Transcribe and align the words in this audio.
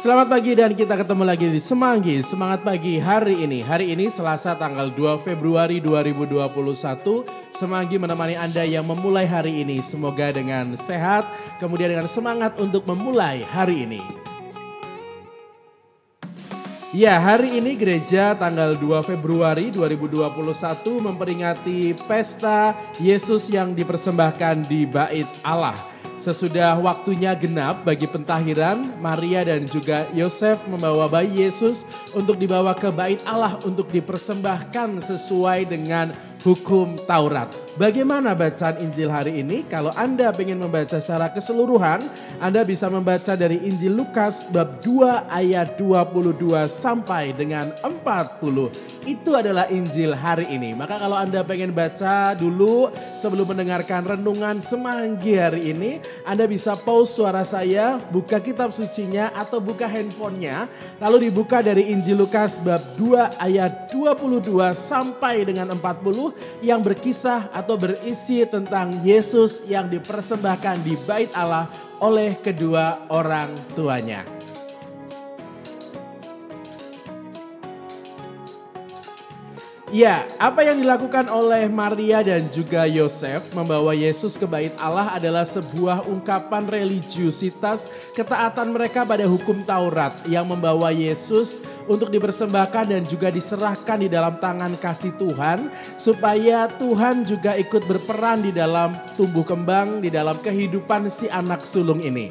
Selamat 0.00 0.32
pagi 0.32 0.56
dan 0.56 0.72
kita 0.72 0.96
ketemu 0.96 1.28
lagi 1.28 1.52
di 1.52 1.60
Semanggi 1.60 2.24
Semangat 2.24 2.64
Pagi 2.64 2.96
hari 2.96 3.44
ini. 3.44 3.60
Hari 3.60 3.92
ini 3.92 4.08
Selasa 4.08 4.56
tanggal 4.56 4.88
2 4.88 5.20
Februari 5.20 5.76
2021. 5.76 6.40
Semanggi 7.52 8.00
menemani 8.00 8.32
Anda 8.32 8.64
yang 8.64 8.88
memulai 8.88 9.28
hari 9.28 9.60
ini. 9.60 9.84
Semoga 9.84 10.32
dengan 10.32 10.72
sehat, 10.72 11.28
kemudian 11.60 11.92
dengan 11.92 12.08
semangat 12.08 12.56
untuk 12.56 12.88
memulai 12.88 13.44
hari 13.44 13.84
ini. 13.84 14.00
Ya, 16.96 17.20
hari 17.20 17.60
ini 17.60 17.76
gereja 17.76 18.32
tanggal 18.32 18.80
2 18.80 19.04
Februari 19.04 19.68
2021 19.68 20.32
memperingati 20.96 21.92
pesta 22.08 22.72
Yesus 22.96 23.52
yang 23.52 23.76
dipersembahkan 23.76 24.64
di 24.64 24.88
Bait 24.88 25.28
Allah. 25.44 25.89
Sesudah 26.20 26.76
waktunya 26.76 27.32
genap 27.32 27.80
bagi 27.80 28.04
pentahiran, 28.04 28.92
Maria 29.00 29.40
dan 29.40 29.64
juga 29.64 30.04
Yosef 30.12 30.60
membawa 30.68 31.08
bayi 31.08 31.48
Yesus 31.48 31.88
untuk 32.12 32.36
dibawa 32.36 32.76
ke 32.76 32.92
bait 32.92 33.24
Allah 33.24 33.56
untuk 33.64 33.88
dipersembahkan 33.88 35.00
sesuai 35.00 35.72
dengan 35.72 36.12
hukum 36.44 37.00
Taurat. 37.08 37.48
Bagaimana 37.80 38.36
bacaan 38.36 38.84
Injil 38.84 39.08
hari 39.08 39.40
ini? 39.40 39.64
Kalau 39.64 39.96
Anda 39.96 40.28
ingin 40.36 40.60
membaca 40.60 41.00
secara 41.00 41.32
keseluruhan, 41.32 42.04
Anda 42.36 42.68
bisa 42.68 42.92
membaca 42.92 43.32
dari 43.32 43.56
Injil 43.64 43.96
Lukas 43.96 44.44
bab 44.52 44.84
2 44.84 45.24
ayat 45.32 45.80
22 45.80 46.68
sampai 46.68 47.32
dengan 47.32 47.72
40. 47.80 48.99
Itu 49.10 49.34
adalah 49.34 49.66
Injil 49.66 50.14
hari 50.14 50.46
ini. 50.54 50.70
Maka 50.70 50.94
kalau 50.94 51.18
Anda 51.18 51.42
pengen 51.42 51.74
baca 51.74 52.30
dulu 52.38 52.94
sebelum 53.18 53.50
mendengarkan 53.50 54.06
renungan 54.06 54.62
semanggi 54.62 55.34
hari 55.34 55.74
ini, 55.74 55.98
Anda 56.22 56.46
bisa 56.46 56.78
pause 56.78 57.18
suara 57.18 57.42
saya, 57.42 57.98
buka 58.14 58.38
kitab 58.38 58.70
sucinya 58.70 59.34
atau 59.34 59.58
buka 59.58 59.90
handphonenya, 59.90 60.70
lalu 61.02 61.26
dibuka 61.26 61.58
dari 61.58 61.90
Injil 61.90 62.22
Lukas 62.22 62.62
bab 62.62 62.78
2 62.94 63.34
ayat 63.34 63.90
22 63.90 64.46
sampai 64.78 65.42
dengan 65.42 65.74
40 65.74 66.62
yang 66.62 66.78
berkisah 66.78 67.50
atau 67.50 67.74
berisi 67.74 68.46
tentang 68.46 68.94
Yesus 69.02 69.66
yang 69.66 69.90
dipersembahkan 69.90 70.86
di 70.86 70.94
bait 71.02 71.34
Allah 71.34 71.66
oleh 71.98 72.38
kedua 72.38 73.10
orang 73.10 73.50
tuanya. 73.74 74.39
Ya, 79.90 80.22
apa 80.38 80.62
yang 80.62 80.78
dilakukan 80.78 81.26
oleh 81.26 81.66
Maria 81.66 82.22
dan 82.22 82.46
juga 82.54 82.86
Yosef 82.86 83.42
membawa 83.58 83.90
Yesus 83.90 84.38
ke 84.38 84.46
bait 84.46 84.70
Allah 84.78 85.18
adalah 85.18 85.42
sebuah 85.42 86.06
ungkapan 86.06 86.70
religiusitas 86.70 87.90
ketaatan 88.14 88.70
mereka 88.70 89.02
pada 89.02 89.26
hukum 89.26 89.66
Taurat 89.66 90.14
yang 90.30 90.46
membawa 90.46 90.94
Yesus 90.94 91.58
untuk 91.90 92.14
dipersembahkan 92.14 92.86
dan 92.86 93.02
juga 93.02 93.34
diserahkan 93.34 93.98
di 93.98 94.06
dalam 94.06 94.38
tangan 94.38 94.78
kasih 94.78 95.10
Tuhan 95.18 95.74
supaya 95.98 96.70
Tuhan 96.78 97.26
juga 97.26 97.58
ikut 97.58 97.82
berperan 97.90 98.46
di 98.46 98.54
dalam 98.54 98.94
tumbuh 99.18 99.42
kembang 99.42 100.06
di 100.06 100.14
dalam 100.14 100.38
kehidupan 100.38 101.10
si 101.10 101.26
anak 101.26 101.66
sulung 101.66 101.98
ini. 101.98 102.30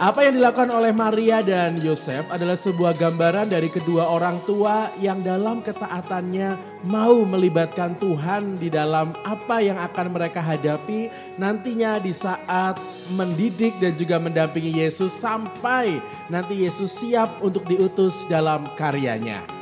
Apa 0.00 0.24
yang 0.24 0.40
dilakukan 0.40 0.72
oleh 0.72 0.96
Maria 0.96 1.44
dan 1.44 1.76
Yosef 1.76 2.24
adalah 2.32 2.56
sebuah 2.56 2.96
gambaran 2.96 3.52
dari 3.52 3.68
kedua 3.68 4.08
orang 4.08 4.40
tua 4.48 4.88
yang 4.96 5.20
dalam 5.20 5.60
ketaatannya 5.60 6.56
mau 6.88 7.20
melibatkan 7.28 7.92
Tuhan 8.00 8.56
di 8.56 8.72
dalam 8.72 9.12
apa 9.28 9.60
yang 9.60 9.76
akan 9.76 10.16
mereka 10.16 10.40
hadapi 10.40 11.12
nantinya 11.36 12.00
di 12.00 12.16
saat 12.16 12.80
mendidik 13.12 13.76
dan 13.76 13.92
juga 13.92 14.16
mendampingi 14.16 14.80
Yesus 14.80 15.12
sampai 15.12 16.00
nanti 16.32 16.64
Yesus 16.64 16.96
siap 16.96 17.36
untuk 17.44 17.68
diutus 17.68 18.24
dalam 18.24 18.64
karyanya. 18.80 19.59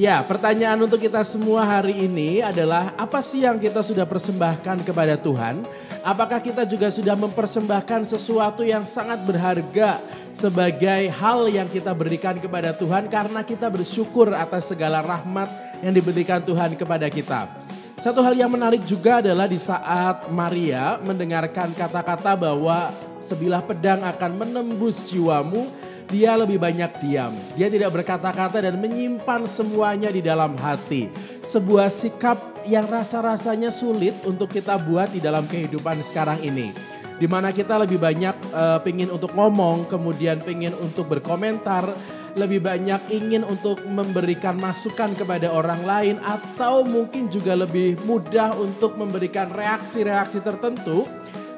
Ya, 0.00 0.24
pertanyaan 0.24 0.80
untuk 0.80 0.96
kita 0.96 1.20
semua 1.28 1.60
hari 1.60 2.08
ini 2.08 2.40
adalah 2.40 2.96
apa 2.96 3.20
sih 3.20 3.44
yang 3.44 3.60
kita 3.60 3.84
sudah 3.84 4.08
persembahkan 4.08 4.80
kepada 4.80 5.12
Tuhan? 5.20 5.60
Apakah 6.00 6.40
kita 6.40 6.64
juga 6.64 6.88
sudah 6.88 7.12
mempersembahkan 7.12 8.08
sesuatu 8.08 8.64
yang 8.64 8.88
sangat 8.88 9.20
berharga 9.28 10.00
sebagai 10.32 11.12
hal 11.20 11.52
yang 11.52 11.68
kita 11.68 11.92
berikan 11.92 12.40
kepada 12.40 12.72
Tuhan 12.72 13.12
karena 13.12 13.44
kita 13.44 13.68
bersyukur 13.68 14.32
atas 14.32 14.72
segala 14.72 15.04
rahmat 15.04 15.52
yang 15.84 15.92
diberikan 15.92 16.40
Tuhan 16.40 16.80
kepada 16.80 17.04
kita. 17.12 17.52
Satu 18.00 18.24
hal 18.24 18.32
yang 18.32 18.48
menarik 18.48 18.80
juga 18.88 19.20
adalah 19.20 19.44
di 19.44 19.60
saat 19.60 20.32
Maria 20.32 20.96
mendengarkan 21.04 21.76
kata-kata 21.76 22.40
bahwa 22.40 22.88
sebilah 23.20 23.60
pedang 23.60 24.00
akan 24.00 24.48
menembus 24.48 25.12
jiwamu, 25.12 25.68
dia 26.10 26.34
lebih 26.34 26.58
banyak 26.58 26.90
diam. 26.98 27.32
Dia 27.54 27.70
tidak 27.70 27.94
berkata-kata 27.94 28.66
dan 28.66 28.76
menyimpan 28.82 29.46
semuanya 29.46 30.10
di 30.10 30.20
dalam 30.20 30.58
hati. 30.58 31.06
Sebuah 31.46 31.88
sikap 31.88 32.66
yang 32.66 32.90
rasa-rasanya 32.90 33.70
sulit 33.70 34.12
untuk 34.26 34.50
kita 34.50 34.76
buat 34.82 35.14
di 35.14 35.22
dalam 35.22 35.46
kehidupan 35.46 36.02
sekarang 36.02 36.42
ini. 36.42 36.74
Di 37.16 37.30
mana 37.30 37.54
kita 37.54 37.78
lebih 37.78 38.00
banyak 38.00 38.36
uh, 38.50 38.80
pingin 38.82 39.12
untuk 39.12 39.36
ngomong, 39.36 39.86
kemudian 39.86 40.40
pingin 40.42 40.72
untuk 40.80 41.06
berkomentar, 41.06 41.92
lebih 42.34 42.62
banyak 42.62 43.00
ingin 43.10 43.42
untuk 43.44 43.82
memberikan 43.86 44.56
masukan 44.58 45.14
kepada 45.14 45.50
orang 45.50 45.82
lain 45.84 46.16
atau 46.22 46.82
mungkin 46.86 47.28
juga 47.28 47.58
lebih 47.58 47.98
mudah 48.06 48.56
untuk 48.56 48.96
memberikan 48.96 49.50
reaksi-reaksi 49.50 50.42
tertentu. 50.42 51.06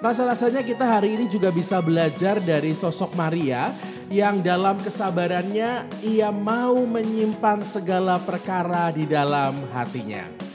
Rasa-rasanya 0.02 0.66
kita 0.66 0.82
hari 0.82 1.14
ini 1.14 1.30
juga 1.30 1.54
bisa 1.54 1.78
belajar 1.78 2.42
dari 2.42 2.74
sosok 2.74 3.14
Maria 3.14 3.70
yang 4.10 4.42
dalam 4.42 4.80
kesabarannya 4.80 5.86
ia 6.02 6.30
mau 6.32 6.78
menyimpan 6.82 7.62
segala 7.62 8.18
perkara 8.18 8.90
di 8.90 9.06
dalam 9.06 9.54
hatinya. 9.70 10.51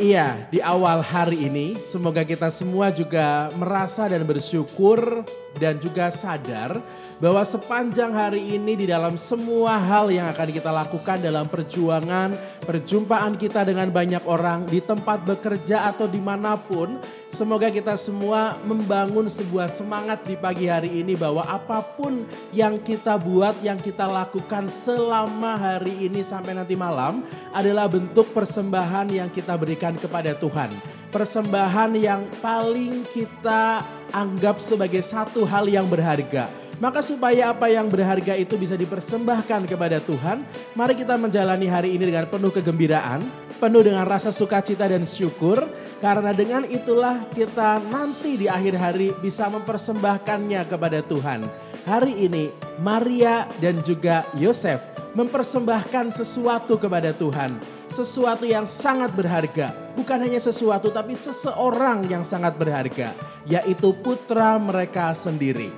Iya, 0.00 0.48
di 0.48 0.64
awal 0.64 1.04
hari 1.04 1.44
ini 1.44 1.76
semoga 1.84 2.24
kita 2.24 2.48
semua 2.48 2.88
juga 2.88 3.52
merasa 3.52 4.08
dan 4.08 4.24
bersyukur 4.24 5.28
dan 5.60 5.76
juga 5.76 6.08
sadar 6.08 6.80
bahwa 7.20 7.44
sepanjang 7.44 8.08
hari 8.16 8.56
ini 8.56 8.80
di 8.80 8.86
dalam 8.88 9.20
semua 9.20 9.76
hal 9.76 10.08
yang 10.08 10.24
akan 10.32 10.48
kita 10.48 10.72
lakukan 10.72 11.20
dalam 11.20 11.44
perjuangan, 11.52 12.32
perjumpaan 12.64 13.36
kita 13.36 13.66
dengan 13.68 13.92
banyak 13.92 14.24
orang 14.24 14.64
di 14.64 14.80
tempat 14.80 15.20
bekerja 15.26 15.92
atau 15.92 16.08
di 16.08 16.16
mana 16.16 16.56
pun, 16.56 16.96
semoga 17.28 17.68
kita 17.68 17.92
semua 18.00 18.56
membangun 18.64 19.28
sebuah 19.28 19.68
semangat 19.68 20.24
di 20.24 20.32
pagi 20.32 20.64
hari 20.64 21.04
ini 21.04 21.12
bahwa 21.12 21.44
apa 21.44 21.84
pun 21.84 22.24
yang 22.56 22.80
kita 22.80 23.20
buat, 23.20 23.60
yang 23.60 23.76
kita 23.76 24.08
lakukan 24.08 24.72
selama 24.72 25.60
hari 25.60 26.08
ini 26.08 26.24
sampai 26.24 26.56
nanti 26.56 26.72
malam 26.72 27.20
adalah 27.52 27.84
bentuk 27.84 28.32
persembahan 28.32 29.12
yang 29.12 29.28
kita 29.28 29.60
berikan 29.60 29.89
kepada 29.98 30.36
Tuhan. 30.36 30.70
Persembahan 31.10 31.96
yang 31.98 32.22
paling 32.38 33.02
kita 33.10 33.82
anggap 34.14 34.62
sebagai 34.62 35.02
satu 35.02 35.42
hal 35.42 35.66
yang 35.66 35.86
berharga 35.90 36.50
maka 36.80 37.04
supaya 37.04 37.52
apa 37.52 37.68
yang 37.68 37.92
berharga 37.92 38.32
itu 38.40 38.56
bisa 38.56 38.72
dipersembahkan 38.72 39.68
kepada 39.68 40.00
Tuhan, 40.00 40.40
mari 40.72 40.96
kita 40.96 41.20
menjalani 41.20 41.68
hari 41.68 41.92
ini 41.92 42.08
dengan 42.08 42.24
penuh 42.24 42.48
kegembiraan, 42.48 43.20
penuh 43.60 43.84
dengan 43.84 44.08
rasa 44.08 44.32
sukacita 44.32 44.88
dan 44.88 45.04
syukur. 45.04 45.60
Karena 46.00 46.32
dengan 46.32 46.64
itulah 46.64 47.28
kita 47.36 47.84
nanti 47.92 48.40
di 48.40 48.48
akhir 48.48 48.80
hari 48.80 49.12
bisa 49.20 49.52
mempersembahkannya 49.52 50.64
kepada 50.64 51.04
Tuhan. 51.04 51.44
Hari 51.84 52.16
ini 52.16 52.48
Maria 52.80 53.44
dan 53.60 53.84
juga 53.84 54.24
Yosef 54.40 54.80
mempersembahkan 55.12 56.08
sesuatu 56.16 56.80
kepada 56.80 57.12
Tuhan. 57.12 57.79
Sesuatu 57.90 58.46
yang 58.46 58.70
sangat 58.70 59.10
berharga. 59.18 59.74
Bukan 59.98 60.22
hanya 60.22 60.38
sesuatu 60.38 60.94
tapi 60.94 61.18
seseorang 61.18 62.06
yang 62.06 62.22
sangat 62.22 62.54
berharga. 62.54 63.10
Yaitu 63.50 63.90
putra 63.98 64.62
mereka 64.62 65.10
sendiri. 65.10 65.74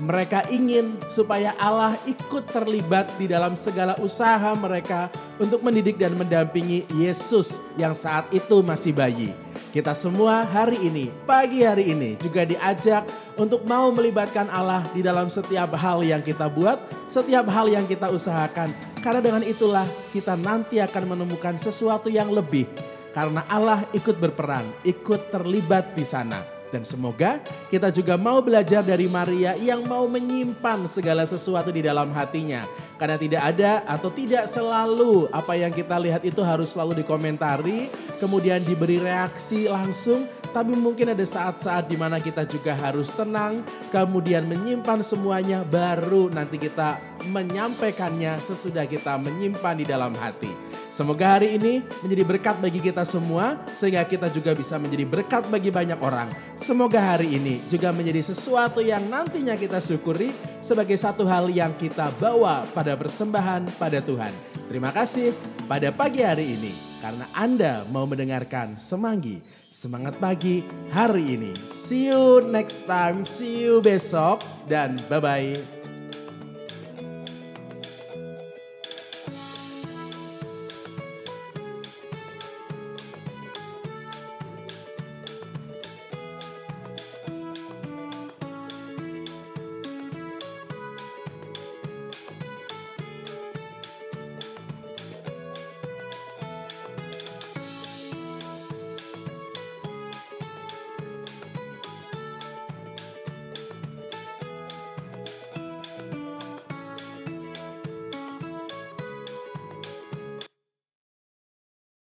Mereka 0.00 0.48
ingin 0.48 0.96
supaya 1.12 1.52
Allah 1.60 2.00
ikut 2.08 2.48
terlibat 2.48 3.12
di 3.20 3.28
dalam 3.28 3.52
segala 3.52 3.92
usaha 4.00 4.56
mereka 4.56 5.12
untuk 5.36 5.60
mendidik 5.60 6.00
dan 6.00 6.16
mendampingi 6.16 6.88
Yesus 6.96 7.60
yang 7.76 7.92
saat 7.92 8.32
itu 8.32 8.64
masih 8.64 8.96
bayi. 8.96 9.36
Kita 9.68 9.92
semua 9.92 10.48
hari 10.48 10.80
ini, 10.80 11.12
pagi 11.28 11.60
hari 11.60 11.92
ini 11.92 12.16
juga 12.16 12.48
diajak 12.48 13.04
untuk 13.36 13.68
mau 13.68 13.92
melibatkan 13.92 14.48
Allah 14.48 14.80
di 14.96 15.04
dalam 15.04 15.28
setiap 15.28 15.76
hal 15.76 16.00
yang 16.00 16.24
kita 16.24 16.48
buat, 16.48 16.80
setiap 17.04 17.44
hal 17.52 17.68
yang 17.68 17.84
kita 17.84 18.08
usahakan. 18.08 18.89
Karena 19.00 19.24
dengan 19.24 19.40
itulah 19.40 19.88
kita 20.12 20.36
nanti 20.36 20.76
akan 20.76 21.16
menemukan 21.16 21.56
sesuatu 21.56 22.12
yang 22.12 22.28
lebih. 22.28 22.68
Karena 23.16 23.42
Allah 23.48 23.88
ikut 23.96 24.20
berperan, 24.20 24.68
ikut 24.84 25.32
terlibat 25.32 25.96
di 25.96 26.04
sana. 26.04 26.44
Dan 26.70 26.86
semoga 26.86 27.42
kita 27.66 27.90
juga 27.90 28.14
mau 28.14 28.38
belajar 28.38 28.86
dari 28.86 29.10
Maria 29.10 29.58
yang 29.58 29.82
mau 29.88 30.06
menyimpan 30.06 30.86
segala 30.86 31.26
sesuatu 31.26 31.74
di 31.74 31.82
dalam 31.82 32.14
hatinya. 32.14 32.62
Karena 32.94 33.18
tidak 33.18 33.42
ada 33.42 33.82
atau 33.88 34.12
tidak 34.12 34.46
selalu 34.46 35.26
apa 35.34 35.58
yang 35.58 35.74
kita 35.74 35.98
lihat 35.98 36.22
itu 36.22 36.38
harus 36.46 36.70
selalu 36.70 37.02
dikomentari, 37.02 37.90
kemudian 38.22 38.62
diberi 38.62 39.02
reaksi 39.02 39.66
langsung. 39.66 40.28
Tapi 40.50 40.74
mungkin 40.74 41.14
ada 41.14 41.22
saat-saat 41.22 41.86
di 41.86 41.94
mana 41.94 42.18
kita 42.18 42.42
juga 42.42 42.74
harus 42.74 43.06
tenang, 43.14 43.62
kemudian 43.94 44.50
menyimpan 44.50 44.98
semuanya, 44.98 45.62
baru 45.62 46.26
nanti 46.26 46.58
kita 46.58 46.98
menyampaikannya 47.30 48.34
sesudah 48.42 48.82
kita 48.90 49.14
menyimpan 49.14 49.78
di 49.78 49.86
dalam 49.86 50.10
hati. 50.18 50.50
Semoga 50.90 51.38
hari 51.38 51.54
ini 51.54 51.86
menjadi 52.02 52.26
berkat 52.26 52.56
bagi 52.58 52.82
kita 52.82 53.06
semua, 53.06 53.62
sehingga 53.78 54.02
kita 54.02 54.26
juga 54.26 54.50
bisa 54.58 54.74
menjadi 54.74 55.06
berkat 55.06 55.46
bagi 55.46 55.70
banyak 55.70 56.02
orang. 56.02 56.26
Semoga 56.58 56.98
hari 56.98 57.30
ini 57.30 57.62
juga 57.70 57.94
menjadi 57.94 58.34
sesuatu 58.34 58.82
yang 58.82 59.06
nantinya 59.06 59.54
kita 59.54 59.78
syukuri 59.78 60.34
sebagai 60.58 60.98
satu 60.98 61.22
hal 61.30 61.46
yang 61.46 61.70
kita 61.78 62.10
bawa 62.18 62.66
pada 62.74 62.98
persembahan 62.98 63.70
pada 63.78 64.02
Tuhan. 64.02 64.34
Terima 64.66 64.90
kasih 64.90 65.30
pada 65.70 65.94
pagi 65.94 66.26
hari 66.26 66.58
ini, 66.58 66.89
karena 67.00 67.26
Anda 67.32 67.82
mau 67.88 68.04
mendengarkan 68.04 68.76
Semanggi. 68.76 69.40
Semangat 69.70 70.20
pagi 70.20 70.60
hari 70.92 71.40
ini. 71.40 71.56
See 71.64 72.12
you 72.12 72.44
next 72.44 72.84
time, 72.84 73.24
see 73.24 73.64
you 73.64 73.80
besok, 73.80 74.44
dan 74.68 75.00
bye-bye. 75.08 75.79